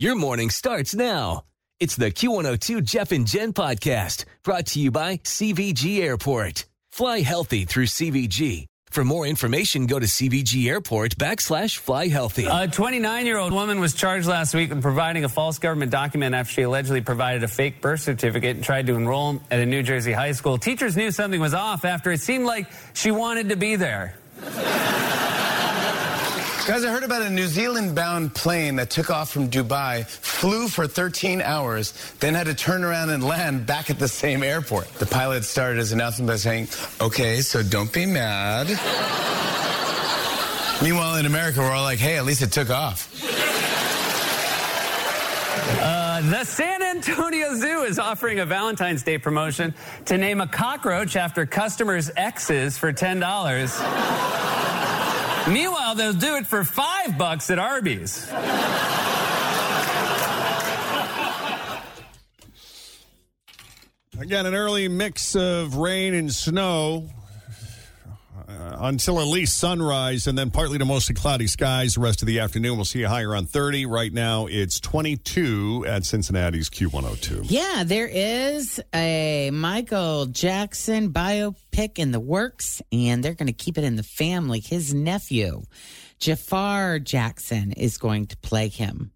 [0.00, 1.44] Your morning starts now.
[1.78, 6.64] It's the Q102 Jeff and Jen podcast brought to you by CVG Airport.
[6.90, 8.66] Fly healthy through CVG.
[8.90, 12.46] For more information, go to CVG Airport backslash fly healthy.
[12.50, 16.34] A 29 year old woman was charged last week with providing a false government document
[16.34, 19.84] after she allegedly provided a fake birth certificate and tried to enroll at a New
[19.84, 20.58] Jersey high school.
[20.58, 24.16] Teachers knew something was off after it seemed like she wanted to be there.
[26.66, 30.66] Guys, I heard about a New Zealand bound plane that took off from Dubai, flew
[30.66, 34.90] for 13 hours, then had to turn around and land back at the same airport.
[34.94, 36.68] The pilot started his announcement by saying,
[37.02, 38.68] Okay, so don't be mad.
[40.82, 43.12] Meanwhile, in America, we're all like, Hey, at least it took off.
[45.82, 49.74] Uh, the San Antonio Zoo is offering a Valentine's Day promotion
[50.06, 54.43] to name a cockroach after customers' exes for $10.
[55.48, 58.30] Meanwhile, they'll do it for five bucks at Arby's.
[64.18, 67.10] Again, an early mix of rain and snow
[68.74, 72.26] Uh, until at least sunrise, and then partly to mostly cloudy skies the rest of
[72.26, 72.76] the afternoon.
[72.76, 73.86] We'll see a higher on 30.
[73.86, 77.46] Right now, it's 22 at Cincinnati's Q102.
[77.50, 83.78] Yeah, there is a Michael Jackson biopic in the works, and they're going to keep
[83.78, 84.60] it in the family.
[84.60, 85.62] His nephew,
[86.18, 89.12] Jafar Jackson, is going to play him.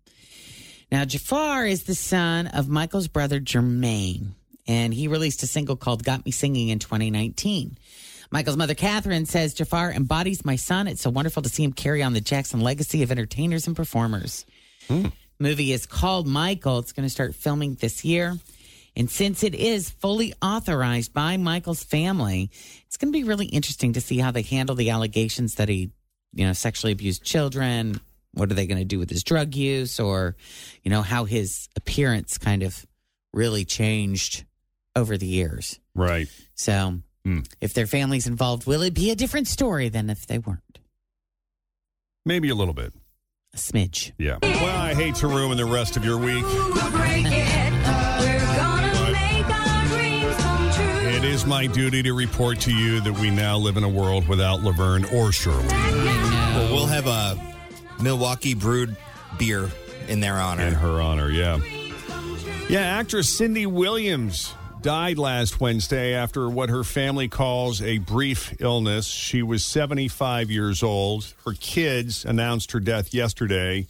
[0.90, 4.32] Now, Jafar is the son of Michael's brother, Jermaine,
[4.66, 7.76] and he released a single called Got Me Singing in 2019.
[8.30, 10.86] Michael's mother, Catherine, says Jafar embodies my son.
[10.86, 14.44] It's so wonderful to see him carry on the Jackson legacy of entertainers and performers.
[14.86, 15.06] Hmm.
[15.38, 16.78] Movie is called Michael.
[16.78, 18.36] It's going to start filming this year.
[18.96, 22.50] And since it is fully authorized by Michael's family,
[22.86, 25.92] it's going to be really interesting to see how they handle the allegations that he,
[26.34, 28.00] you know, sexually abused children.
[28.32, 30.36] What are they going to do with his drug use or,
[30.82, 32.84] you know, how his appearance kind of
[33.32, 34.44] really changed
[34.96, 35.78] over the years.
[35.94, 36.28] Right.
[36.54, 37.40] So Hmm.
[37.60, 40.78] if their family's involved, will it be a different story than if they weren't?
[42.24, 42.92] Maybe a little bit.
[43.54, 44.12] A smidge.
[44.18, 44.38] Yeah.
[44.42, 46.44] Well, I hate to ruin the rest of your week.
[51.16, 54.28] It is my duty to report to you that we now live in a world
[54.28, 55.66] without Laverne or Shirley.
[55.66, 57.38] Well, we'll have a
[58.02, 58.96] Milwaukee brewed
[59.38, 59.70] beer
[60.08, 60.64] in their honor.
[60.64, 61.58] In her honor, yeah.
[62.68, 69.06] Yeah, actress Cindy Williams died last Wednesday after what her family calls a brief illness.
[69.06, 71.34] She was 75 years old.
[71.44, 73.86] Her kids announced her death yesterday.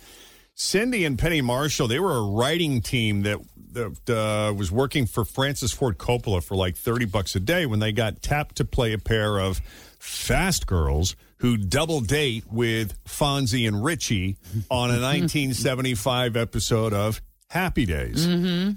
[0.54, 3.38] Cindy and Penny Marshall, they were a writing team that,
[3.72, 7.78] that uh, was working for Francis Ford Coppola for like 30 bucks a day when
[7.78, 9.59] they got tapped to play a pair of
[9.99, 14.37] fast girls who double date with Fonzie and Richie
[14.69, 18.26] on a 1975 episode of Happy Days.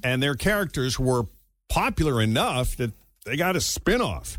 [0.03, 1.23] And their characters were
[1.71, 2.91] popular enough that
[3.25, 4.37] they got a spinoff.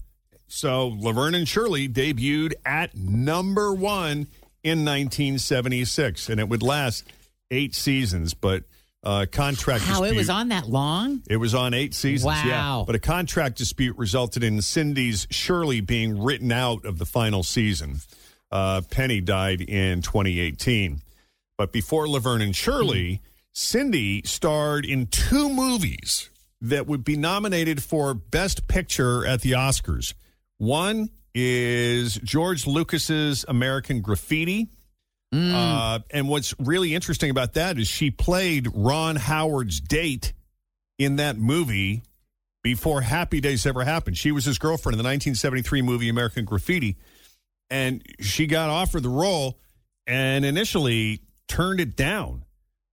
[0.48, 4.26] So Laverne and Shirley debuted at number one
[4.62, 7.04] in 1976, and it would last
[7.50, 8.34] eight seasons.
[8.34, 8.64] But
[9.02, 11.22] uh, contract How it was on that long?
[11.28, 12.36] It was on eight seasons.
[12.44, 12.84] Yeah, Wow.
[12.86, 18.00] but a contract dispute resulted in Cindy's Shirley being written out of the final season.
[18.50, 21.00] Uh, Penny died in 2018,
[21.56, 23.22] but before Laverne and Shirley,
[23.54, 26.28] Cindy starred in two movies
[26.62, 30.14] that would be nominated for Best Picture at the Oscars.
[30.58, 34.70] One is George Lucas's American Graffiti.
[35.54, 40.34] Uh, and what's really interesting about that is she played Ron Howard's date
[40.98, 42.02] in that movie
[42.62, 44.16] before Happy Days ever happened.
[44.18, 46.98] She was his girlfriend in the 1973 movie American Graffiti,
[47.70, 49.58] and she got offered the role
[50.06, 52.44] and initially turned it down.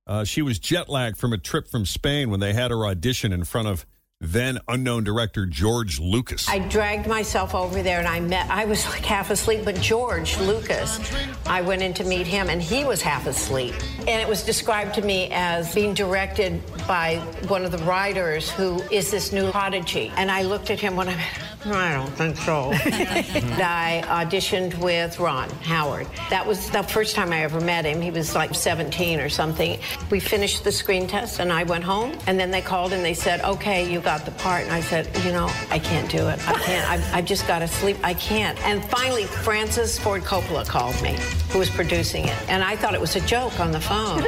[0.09, 3.31] Uh, she was jet lagged from a trip from Spain when they had her audition
[3.31, 3.85] in front of
[4.19, 6.49] then unknown director George Lucas.
[6.49, 10.35] I dragged myself over there and I met, I was like half asleep, but George
[10.39, 10.99] Lucas,
[11.45, 13.75] I went in to meet him and he was half asleep.
[13.99, 17.17] And it was described to me as being directed by
[17.47, 20.11] one of the writers who is this new prodigy.
[20.17, 22.71] And I looked at him when I met I don't think so.
[22.73, 26.07] I auditioned with Ron Howard.
[26.29, 28.01] That was the first time I ever met him.
[28.01, 29.79] He was like 17 or something.
[30.09, 32.17] We finished the screen test and I went home.
[32.27, 34.63] And then they called and they said, okay, you got the part.
[34.63, 36.39] And I said, you know, I can't do it.
[36.47, 36.89] I can't.
[36.89, 37.97] I've, I've just got to sleep.
[38.03, 38.57] I can't.
[38.65, 41.17] And finally, Francis Ford Coppola called me,
[41.49, 42.49] who was producing it.
[42.49, 44.23] And I thought it was a joke on the phone.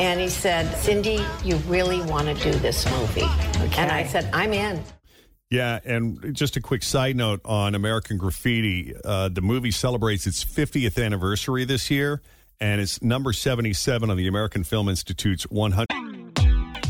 [0.00, 3.28] And he said, Cindy, you really want to do this movie.
[3.76, 4.82] And I said, I'm in.
[5.52, 8.94] Yeah, and just a quick side note on American Graffiti.
[9.04, 12.22] Uh, the movie celebrates its 50th anniversary this year,
[12.58, 15.88] and it's number 77 on the American Film Institute's 100.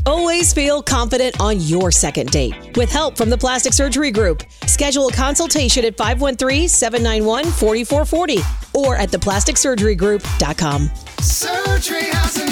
[0.06, 2.76] Always feel confident on your second date.
[2.76, 8.42] With help from the Plastic Surgery Group, schedule a consultation at 513 791 4440
[8.74, 10.88] or at theplasticsurgerygroup.com.
[11.20, 12.51] Surgery has an art.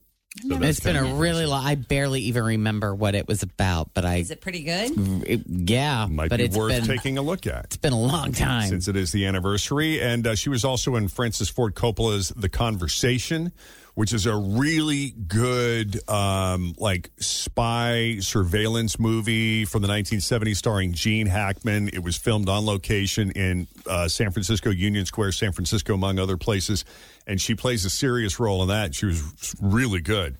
[0.47, 1.65] So It's been kind a really long.
[1.65, 4.91] I barely even remember what it was about, but I Is it pretty good?
[5.27, 7.65] it- yeah, might but be it's worth been taking a look at.
[7.65, 8.69] it's been a long time.
[8.69, 10.01] since it is the anniversary.
[10.01, 13.51] And uh, she was also in Francis Ford Coppola's The Conversation,
[13.95, 21.27] which is a really good, um, like spy surveillance movie from the 1970s, starring Gene
[21.27, 21.89] Hackman.
[21.89, 26.37] It was filmed on location in uh, San Francisco, Union Square, San Francisco, among other
[26.37, 26.85] places.
[27.27, 28.95] And she plays a serious role in that.
[28.95, 30.37] She was really good.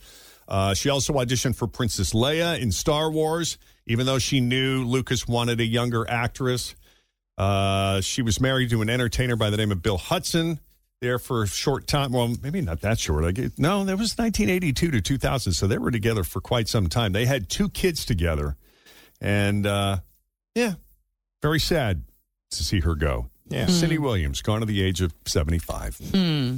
[0.48, 5.28] Uh, she also auditioned for Princess Leia in Star Wars, even though she knew Lucas
[5.28, 6.76] wanted a younger actress.
[7.38, 10.60] Uh, she was married to an entertainer by the name of Bill Hudson
[11.00, 12.12] there for a short time.
[12.12, 13.26] Well, maybe not that short.
[13.26, 15.54] I get, no, that was 1982 to 2000.
[15.54, 17.12] So they were together for quite some time.
[17.12, 18.56] They had two kids together.
[19.20, 19.98] And uh,
[20.56, 20.74] yeah,
[21.42, 22.04] very sad
[22.52, 23.30] to see her go.
[23.48, 23.66] Yeah.
[23.66, 25.98] Cindy Williams, gone at the age of 75.
[26.14, 26.58] Hmm.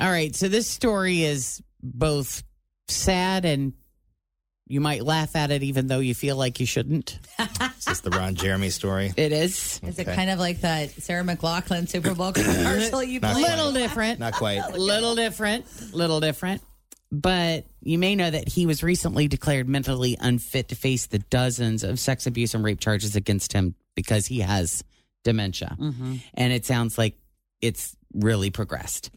[0.00, 2.42] All right, so this story is both
[2.88, 3.72] sad and
[4.70, 7.18] you might laugh at it, even though you feel like you shouldn't.
[7.78, 9.12] Is this the Ron Jeremy story?
[9.16, 9.80] It is.
[9.82, 10.14] Is it Okay.
[10.14, 13.46] kind of like that Sarah McLachlan Super Bowl commercial you Not played?
[13.46, 13.56] quite.
[13.56, 14.20] little different.
[14.20, 14.60] Not quite.
[14.62, 16.62] A little different, little different.
[17.10, 21.82] But you may know that he was recently declared mentally unfit to face the dozens
[21.82, 24.84] of sex abuse and rape charges against him because he has
[25.24, 25.74] dementia.
[25.80, 26.16] Mm-hmm.
[26.34, 27.16] And it sounds like
[27.62, 29.10] it's really progressed.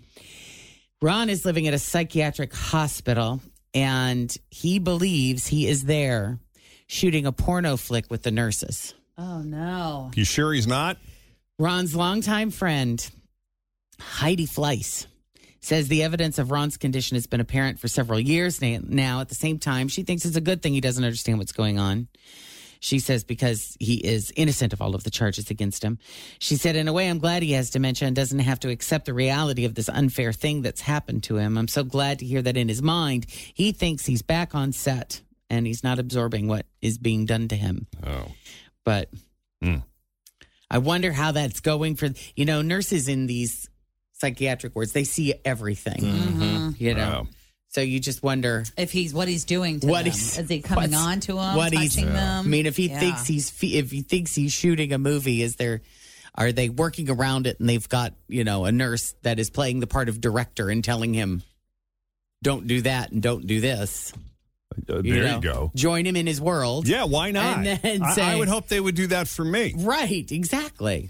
[1.02, 3.42] Ron is living at a psychiatric hospital
[3.74, 6.38] and he believes he is there
[6.86, 8.94] shooting a porno flick with the nurses.
[9.18, 10.12] Oh no.
[10.14, 10.98] You sure he's not?
[11.58, 13.10] Ron's longtime friend,
[14.00, 15.08] Heidi Fleiss,
[15.60, 19.22] says the evidence of Ron's condition has been apparent for several years now.
[19.22, 21.80] At the same time, she thinks it's a good thing he doesn't understand what's going
[21.80, 22.08] on.
[22.84, 26.00] She says because he is innocent of all of the charges against him.
[26.40, 29.06] She said, in a way, I'm glad he has dementia and doesn't have to accept
[29.06, 31.58] the reality of this unfair thing that's happened to him.
[31.60, 35.22] I'm so glad to hear that in his mind, he thinks he's back on set
[35.48, 37.86] and he's not absorbing what is being done to him.
[38.06, 38.32] Oh.
[38.84, 39.10] But
[39.62, 39.78] Hmm.
[40.72, 43.70] I wonder how that's going for you know nurses in these
[44.14, 44.92] psychiatric wards.
[44.94, 46.70] They see everything, Mm-hmm.
[46.84, 47.10] you know.
[47.10, 47.28] Wow.
[47.72, 50.14] So you just wonder If he's what he's doing to What them.
[50.14, 51.56] he's- is he coming on to him?
[51.56, 51.96] what touching he's.
[51.96, 52.46] them?
[52.46, 53.00] I mean, if he Yeah.
[53.00, 55.82] thinks he's if he thinks he's shooting a movie, is there?
[56.36, 59.80] Are they working around it and they've got you know a nurse that is playing
[59.80, 61.44] the part of director and telling him,
[62.44, 64.12] "Don't do that and don't do this."
[64.90, 65.72] Uh, there You you, go.
[65.76, 66.88] Join him in his world.
[66.90, 67.66] Yeah, why not?
[67.66, 70.30] And then I- I, would hope they would do that for me, Right.
[70.32, 71.10] Exactly.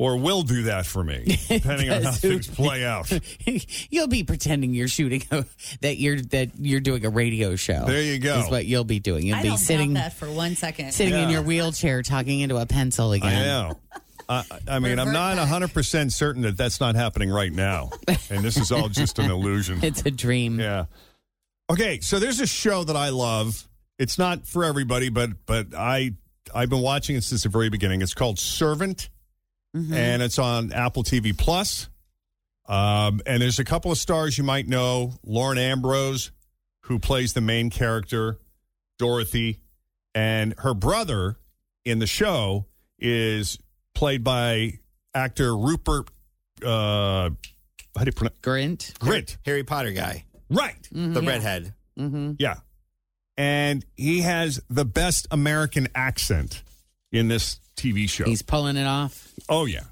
[0.00, 3.12] Or will do that for me, depending on how things play out.
[3.90, 5.44] you'll be pretending you're shooting a,
[5.82, 7.84] that you're that you're doing a radio show.
[7.84, 8.38] There you go.
[8.38, 9.26] Is what you'll be doing.
[9.26, 10.92] You'll I be don't sitting doubt that for one second.
[10.94, 11.30] sitting in Yeah.
[11.30, 13.44] your wheelchair talking into a pencil I again.
[13.44, 13.76] know.
[14.26, 15.70] I, I mean, I'm Revert not back.
[15.74, 17.90] 100% certain that that's not happening right now.
[18.30, 19.80] And this is all just an illusion.
[19.82, 20.58] It's a dream.
[20.60, 20.86] Yeah.
[21.68, 23.68] Okay, so there's a show that I love.
[23.98, 26.14] It's not for everybody, but but I
[26.54, 28.00] I've been watching it since the very beginning.
[28.00, 29.10] It's called Servant
[29.74, 31.88] and it's on Apple TV Plus.
[32.66, 36.30] Um, and there's a couple of stars you might know: Lauren Ambrose,
[36.82, 38.38] who plays the main character,
[38.98, 39.60] Dorothy,
[40.14, 41.36] and her brother
[41.84, 42.66] in the show
[42.98, 43.58] is
[43.94, 44.78] played by
[45.14, 46.08] actor Rupert.
[46.64, 47.30] Uh,
[47.96, 48.92] how do you pronounce Grint?
[48.98, 50.88] Grint, Harry Potter guy, right?
[50.92, 51.28] the yeah.
[51.28, 51.74] redhead.
[51.98, 52.32] Mm-hmm.
[52.38, 52.56] Yeah.
[53.36, 56.62] And he has the best American accent
[57.10, 58.24] in this TV show.
[58.24, 59.32] He's pulling it off.
[59.48, 59.84] oh, yeah.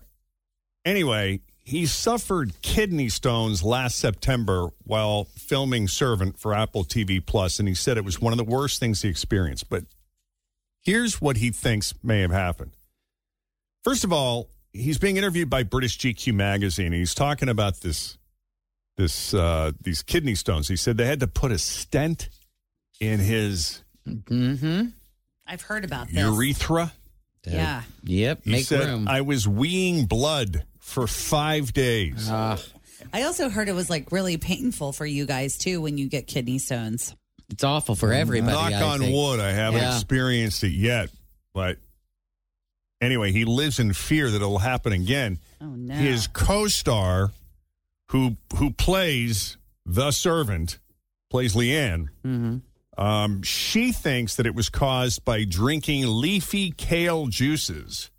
[0.85, 7.69] Anyway, he suffered kidney stones last September while filming Servant for Apple TV Plus, and
[7.69, 9.69] he said it was one of the worst things he experienced.
[9.69, 9.85] But
[10.83, 12.73] here's what he thinks may have happened.
[13.85, 18.17] First of all, he's being interviewed by British GQ magazine, and he's talking about this
[18.97, 20.69] this uh, these kidney stones.
[20.69, 22.29] He said they had to put a stent
[23.01, 24.87] in his Mm-hmm.
[25.47, 26.17] I've heard about this.
[26.17, 26.93] urethra.
[27.53, 27.83] Yeah.
[28.05, 28.41] Yep.
[28.45, 29.09] He Make said, room.
[29.09, 32.29] I was weeing blood for five days.
[32.31, 32.59] Ah,
[33.13, 36.27] I also heard it was like really painful for you guys too when you get
[36.27, 37.15] kidney stones.
[37.51, 38.53] it's awful for everybody.
[38.53, 39.15] Knock I on think.
[39.17, 39.95] wood, I haven't Yeah.
[39.95, 41.11] experienced it yet.
[41.55, 41.79] But
[43.01, 45.39] anyway, he lives in fear that it'll happen again.
[45.61, 45.95] Oh no.
[45.95, 47.31] His co-star,
[48.11, 50.79] who who plays the servant,
[51.31, 52.09] plays Leanne.
[52.25, 52.63] Mhm.
[52.99, 58.11] Um, she thinks that it was caused by drinking leafy kale juices.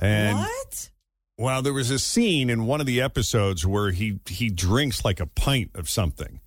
[0.00, 0.90] And what?
[1.38, 5.20] well, there was a scene in one of the episodes where he he drinks like
[5.20, 6.40] a pint of something.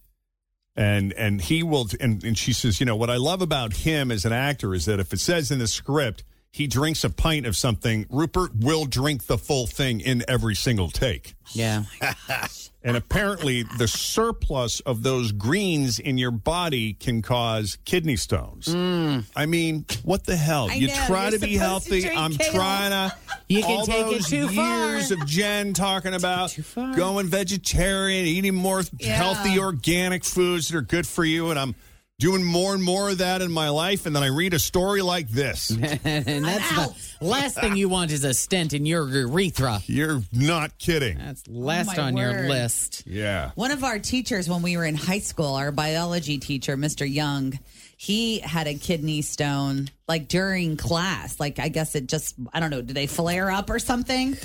[0.76, 4.12] And and he will and, and she says, you know, what I love about him
[4.12, 7.46] as an actor is that if it says in the script he drinks a pint
[7.46, 11.34] of something, Rupert will drink the full thing in every single take.
[11.54, 11.84] Yeah.
[12.84, 18.66] And apparently, the surplus of those greens in your body can cause kidney stones.
[18.70, 19.26] Mm.
[19.36, 20.68] I mean, what the hell?
[20.68, 22.10] I you know, try to be supposed to healthy.
[22.10, 22.52] I'm kale.
[22.54, 23.16] trying to.
[23.50, 24.94] You can all take it those too far.
[24.94, 26.58] years of Jen talking about
[26.96, 29.14] going vegetarian, eating more Yeah.
[29.16, 31.76] healthy organic foods that are good for you, and I'm
[32.22, 34.06] doing more and more of that in my life.
[34.06, 35.72] And then I read a story like this.
[36.04, 39.80] and that's the last thing you want is a stent in your urethra.
[39.88, 41.18] You're not kidding.
[41.18, 42.50] That's last oh, my on your word.
[42.50, 43.04] list.
[43.08, 43.52] Yeah.
[43.56, 47.12] One of our teachers when we were in high school, our biology teacher, Mr.
[47.12, 47.58] Young,
[48.04, 51.40] he had a kidney stone like during class.
[51.40, 54.36] Like I guess it just I don't know, did they flare up or something?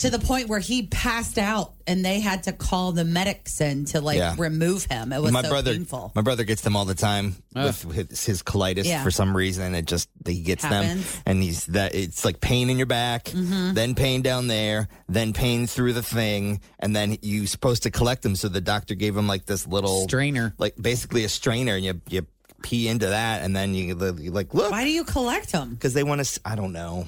[0.00, 3.86] To the point where he passed out and they had to call the medics in
[3.86, 4.34] to like Yeah.
[4.36, 5.10] remove him.
[5.14, 6.12] It was my so brother, painful.
[6.14, 7.80] my brother gets them all the time with
[8.10, 9.02] his, his colitis Yeah.
[9.02, 9.74] for some reason.
[9.74, 11.02] It just he gets Happens.
[11.14, 11.94] them, and he's that.
[11.94, 13.72] It's like pain in your back, Mm-hmm.
[13.72, 18.20] then pain down there, then pain through the thing, and then you're supposed to collect
[18.22, 18.36] them.
[18.36, 20.54] So the doctor gave him like this little Strainer.
[20.58, 22.26] like basically a strainer, and you you
[22.62, 25.70] pee into that, and then you you like look Why do you collect them?
[25.74, 26.40] because they want to.
[26.44, 27.06] I don't know.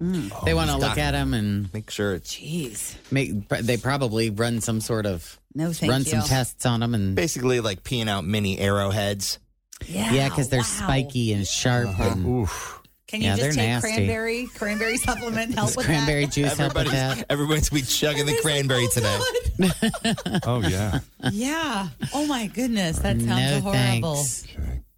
[0.00, 0.30] Mm.
[0.34, 2.94] Oh, they want to look at them and Make sure it's Jeez.
[3.10, 3.48] make.
[3.48, 6.10] They probably run some sort of No, thank run you.
[6.10, 9.38] some tests on them and basically like peeing out mini arrowheads.
[9.86, 10.64] Yeah, yeah, because they're wow.
[10.64, 11.88] spiky and sharp.
[11.88, 12.02] Uh-huh.
[12.12, 12.79] and Oof.
[13.10, 13.88] Can you Yeah, just they're take nasty.
[13.92, 16.32] cranberry cranberry supplement help with cranberry that?
[16.32, 17.26] juice help with Everybody's that.
[17.28, 19.18] everybody's be chugging the cranberry today.
[20.46, 21.00] Oh, yeah.
[21.32, 21.88] Yeah.
[22.14, 24.14] Oh my goodness, that sounds No horrible.
[24.14, 24.46] thanks.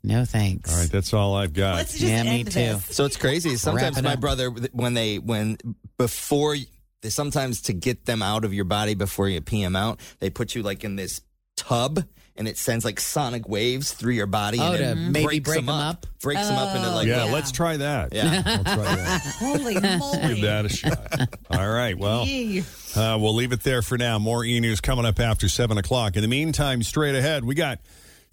[0.05, 0.71] No thanks.
[0.73, 1.77] All right, that's all I've got.
[1.77, 2.51] Let's just Yeah, me too.
[2.51, 2.85] this.
[2.95, 3.57] So it's crazy.
[3.57, 4.21] Sometimes it my up.
[4.21, 5.57] brother, when they, when
[5.97, 6.57] before,
[7.01, 10.29] they sometimes to get them out of your body before you pee them out, they
[10.29, 11.21] put you like in this
[11.57, 12.05] tub
[12.37, 14.59] and it sends like sonic waves through your body.
[14.61, 15.97] Oh, and to it maybe breaks break them 'em up.
[15.97, 16.07] up?
[16.21, 17.33] Breaks them up into like, yeah, Yeah.
[17.33, 18.13] let's try that.
[18.15, 18.43] yeah.
[18.47, 19.21] I'll try that.
[19.39, 20.35] Holy moly.
[20.35, 21.29] Give that a shot.
[21.51, 21.99] All right.
[21.99, 22.61] Well, Yee.
[22.97, 24.19] uh, we'll leave it there for now.
[24.19, 26.17] More e news coming up after 7 o'clock.
[26.17, 27.81] In the meantime, straight ahead, we got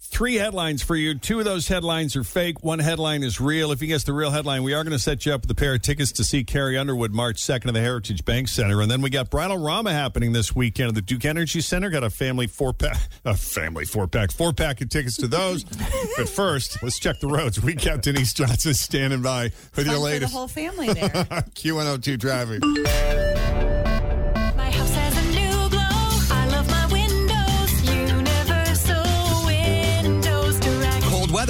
[0.00, 1.14] three headlines for you.
[1.14, 2.62] Two of those headlines are fake.
[2.64, 3.70] One headline is real.
[3.70, 5.54] If you guess the real headline, we are going to set you up with a
[5.54, 8.80] pair of tickets to see Carrie Underwood March 2nd at the Heritage Bank Center.
[8.80, 11.90] And then we got Bridal Rama happening this weekend at the Duke Energy Center.
[11.90, 15.64] Got a family four pack, a family four pack, four pack of tickets to those.
[16.16, 17.62] but first, let's check the roads.
[17.62, 19.44] We got Denise Johnson standing by
[19.76, 21.08] with Fun your for the whole family there.
[21.08, 23.59] Q102 traffic.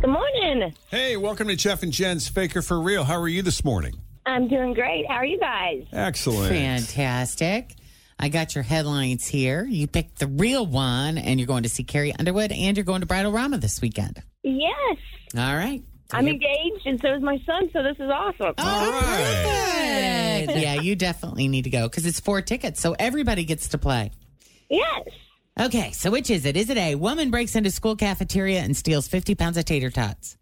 [0.00, 0.74] Good morning.
[0.90, 3.02] Hey, welcome to Jeff and Jen's Faker for Real.
[3.02, 3.94] How are you this morning?
[4.26, 5.06] I'm doing great.
[5.08, 5.84] How are you guys?
[5.92, 6.50] Excellent.
[6.50, 7.74] Fantastic.
[8.18, 9.64] I got your headlines here.
[9.64, 13.00] You picked the real one, and you're going to see Carrie Underwood, and you're going
[13.00, 14.22] to Bridal Rama this weekend.
[14.44, 14.98] Yes.
[15.36, 15.82] All right.
[16.12, 18.54] I'm engaged, and so is my son, so this is awesome.
[18.56, 20.60] Oh, Good.
[20.60, 24.12] yeah, you definitely need to go because it's four tickets, so everybody gets to play.
[24.70, 25.08] Yes.
[25.60, 26.56] Okay, so which is it?
[26.56, 30.36] Is it A, woman breaks into school cafeteria and steals 50 pounds of tater tots?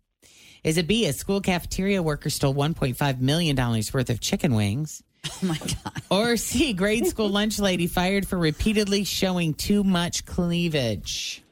[0.63, 5.03] Is it B, a school cafeteria worker stole $1.5 million worth of chicken wings?
[5.43, 6.03] Oh my God.
[6.09, 11.43] Or C, grade school lunch lady fired for repeatedly showing too much cleavage?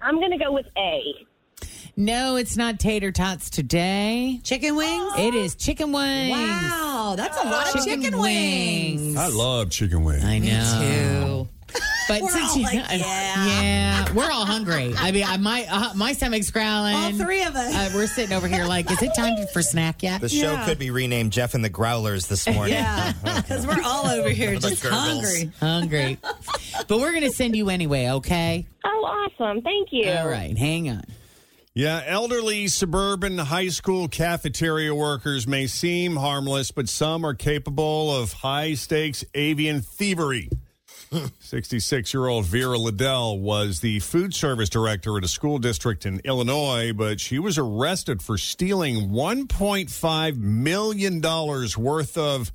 [0.00, 1.02] I'm going to go with A.
[1.94, 4.40] No, it's not tater tots today.
[4.44, 5.12] Chicken wings?
[5.18, 6.30] It is chicken wings.
[6.30, 9.14] Wow, that's a lot of chicken wings.
[9.14, 10.24] I love chicken wings.
[10.24, 11.48] I know.
[12.08, 13.46] But We're since all you, like, I- yeah.
[13.60, 14.92] yeah, we're all hungry.
[14.96, 16.94] I mean, I, my uh, my stomach's growling.
[16.94, 17.74] All three of us.
[17.74, 20.20] Uh, we're sitting over here like, is it time for snack yet?
[20.20, 20.64] The show Yeah.
[20.64, 22.74] could be renamed Jeff and the Growlers this morning.
[22.74, 25.50] Yeah, because we're all over here just hungry.
[25.60, 26.18] hungry.
[26.88, 28.08] but we're gonna send you anyway.
[28.08, 28.66] Okay.
[28.84, 28.88] Oh,
[29.38, 29.62] awesome.
[29.62, 30.10] Thank you.
[30.10, 30.56] All right.
[30.56, 31.04] Hang on.
[31.74, 38.32] Yeah, elderly suburban high school cafeteria workers may seem harmless, but some are capable of
[38.34, 40.50] high stakes avian thievery.
[41.40, 46.20] 66 year old Vera Liddell was the food service director at a school district in
[46.24, 52.52] Illinois, but she was arrested for stealing $1.5 million worth of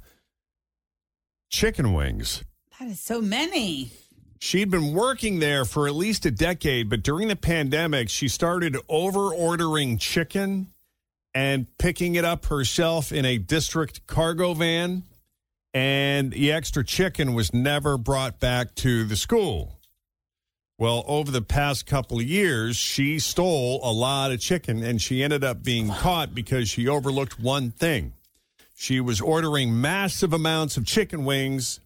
[1.50, 2.44] chicken wings.
[2.80, 3.92] That is so many.
[4.40, 8.78] She'd been working there for at least a decade, but during the pandemic, she started
[8.88, 10.74] over ordering chicken
[11.34, 15.04] and picking it up herself in a district cargo van.
[15.78, 19.78] And the extra chicken was never brought back to the school.
[20.80, 25.22] Well, over the past couple of years, she stole a lot of chicken and she
[25.22, 28.14] ended up being caught because she overlooked one thing.
[28.74, 31.80] She was ordering massive amounts of chicken wings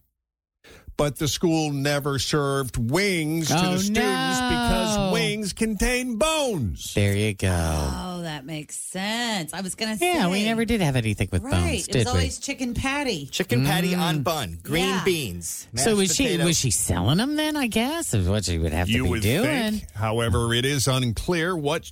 [0.96, 4.48] but the school never served wings to Oh, the students no.
[4.50, 6.92] because wings contain bones.
[6.94, 7.48] There you go.
[7.50, 9.52] Oh, that makes sense.
[9.54, 10.14] I was gonna say.
[10.14, 11.52] Yeah, we never did have anything with Right.
[11.52, 12.10] bones, it was we?
[12.10, 13.26] always chicken patty.
[13.26, 13.98] Chicken patty Mm.
[14.00, 15.04] on bun, green Yeah.
[15.04, 15.66] beans.
[15.76, 17.56] so mashed was she was she selling them then?
[17.56, 19.44] I guess is what she would have to You be would doing.
[19.80, 19.90] think.
[19.94, 21.90] However, it is unclear what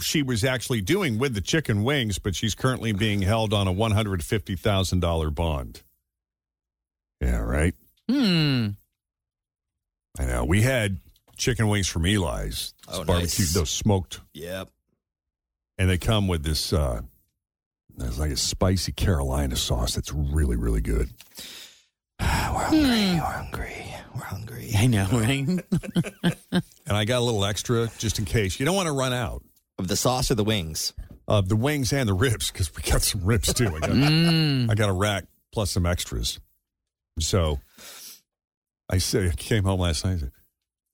[0.00, 3.72] she was actually doing with the chicken wings, but she's currently being held on a
[3.72, 5.82] $150,000 bond.
[7.20, 7.74] Yeah, right.
[8.10, 8.68] Hmm.
[10.18, 10.44] I know.
[10.44, 10.98] We had
[11.36, 12.74] chicken wings from Eli's.
[12.88, 13.54] Oh, barbecue, nice.
[13.54, 14.20] those smoked.
[14.34, 14.68] Yep.
[15.78, 17.02] And they come with this, uh,
[17.96, 21.10] there's like a spicy Carolina sauce that's really, really good.
[22.20, 22.88] We're hungry.
[23.14, 23.94] We're hungry.
[24.14, 24.70] We're hungry.
[24.76, 25.46] I know, right?
[26.88, 28.58] And I got a little extra just in case.
[28.58, 29.42] You don't want to run out
[29.78, 30.94] Of the sauce or the wings?
[31.28, 33.66] of the wings and the ribs because we got some ribs too.
[33.66, 34.70] I got, Mm.
[34.70, 36.40] I got a rack plus some extras.
[37.20, 37.60] So
[38.90, 40.14] I said, I came home last night.
[40.14, 40.32] I said,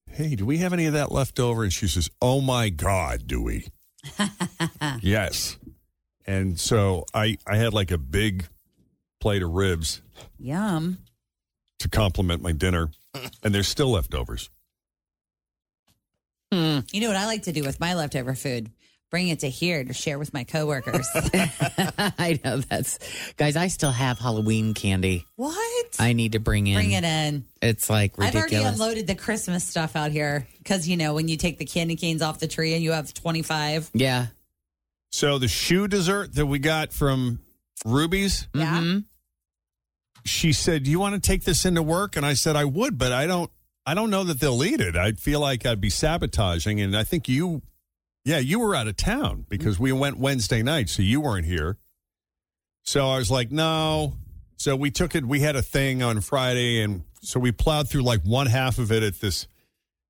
[0.06, 1.62] Hey, do we have any of that left over?
[1.62, 3.68] And she says, Oh my God, do we?
[5.00, 5.58] yes.
[6.26, 8.46] And so I, I had like a big
[9.20, 10.02] plate of ribs
[10.38, 10.98] Yum.
[11.78, 12.90] to complement my dinner,
[13.42, 14.50] and there's still leftovers.
[16.52, 16.80] Hmm.
[16.92, 18.70] You know what I like to do with my leftover food?
[19.14, 21.06] Bring it to here to share with my coworkers.
[21.14, 22.98] I know that's
[23.36, 23.54] guys.
[23.54, 25.24] I still have Halloween candy.
[25.36, 25.86] what?
[26.00, 26.74] I need to bring in.
[26.74, 27.44] Bring it in.
[27.62, 31.36] It's like I've already unloaded the Christmas stuff out here because you know when you
[31.36, 33.88] take the candy canes off the tree and you have twenty five.
[33.94, 34.26] yeah.
[35.12, 37.38] So the shoe dessert that we got from
[37.86, 38.80] Ruby's, Yeah.
[38.80, 39.04] Mhm.
[40.24, 42.98] she said, "Do you want to take this into work?" And I said, "I would,
[42.98, 43.48] but I don't.
[43.86, 44.96] I don't know that they'll eat it.
[44.96, 47.62] I'd feel like I'd be sabotaging." And I think you,
[48.24, 51.76] yeah, you were out of town because we went Wednesday night, so you weren't here.
[52.82, 54.16] So I was like, "No."
[54.56, 55.26] So we took it.
[55.26, 58.90] We had a thing on Friday, and so we plowed through like one half of
[58.92, 59.46] it at this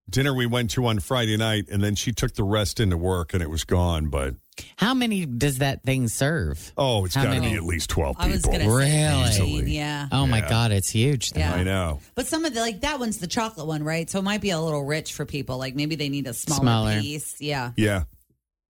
[0.09, 3.35] dinner we went to on Friday night, and then she took the rest into work,
[3.35, 4.09] and it was gone.
[4.09, 4.35] But
[4.77, 6.73] How many does that thing serve?
[6.77, 7.57] oh, it's How got to be many?
[7.57, 8.53] at least twelve I was people.
[8.53, 8.87] gonna Really?
[8.87, 9.53] say Easily.
[9.59, 10.09] 15, yeah.
[10.13, 10.49] Oh my Yeah.
[10.49, 11.31] God, it's huge.
[11.31, 11.41] then.
[11.51, 11.55] Yeah.
[11.55, 12.01] I know.
[12.15, 14.09] But some of the like that one's the chocolate one, right?
[14.09, 15.59] So it might be a little rich for people.
[15.59, 17.01] Like maybe they need a smaller, Smaller.
[17.01, 17.41] piece.
[17.41, 17.73] Yeah.
[17.77, 18.05] Yeah.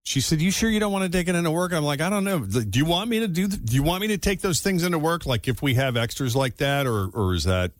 [0.07, 2.11] She said, "You sure you don't want to take it into work?" I'm like, "I
[2.11, 2.38] don't know.
[2.40, 3.49] Do you want me to do?
[3.49, 5.25] Do you want me to take those things into work?
[5.27, 7.73] Like if we have extras like that, or or is that?"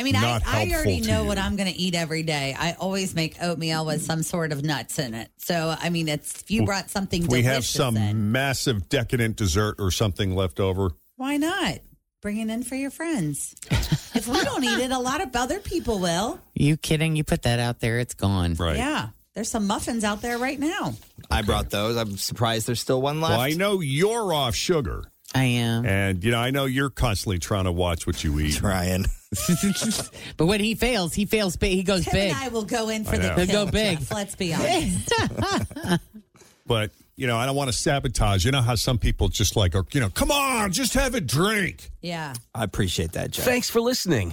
[0.00, 1.28] I mean, I, Not I helpful already know you.
[1.28, 2.56] what I'm going to eat every day.
[2.58, 5.30] I always make oatmeal with some sort of nuts in it.
[5.36, 9.36] So I mean, it's if you brought something If we have some in, massive decadent
[9.36, 10.92] dessert or something left over.
[11.16, 11.80] why not
[12.22, 13.54] bring it in for your friends?
[13.70, 16.40] if we don't eat it, a lot of other people will.
[16.54, 17.14] You kidding?
[17.14, 18.54] You put that out there, it's gone.
[18.54, 18.78] Right.
[18.78, 20.94] Yeah, there's some muffins out there right now.
[21.30, 21.98] I brought those.
[21.98, 23.32] I'm surprised there's still one left.
[23.32, 25.04] Well, I know you're off sugar.
[25.34, 25.86] I am.
[25.86, 28.54] And, you know, I know you're constantly trying to watch what you eat.
[28.56, 29.06] Trying.
[30.36, 31.72] but when he fails, he fails big.
[31.72, 32.32] He goes Tim big.
[32.32, 33.34] and I will go in for I the know.
[33.36, 33.98] He'll go big.
[34.00, 35.12] Jeff, let's be honest.
[36.66, 38.44] But, you know, I don't want to sabotage.
[38.44, 41.20] You know how some people just like, are, you know, come on, just have a
[41.20, 41.90] drink.
[42.00, 42.34] yeah.
[42.54, 43.44] I appreciate that, Jeff.
[43.44, 44.32] Thanks for listening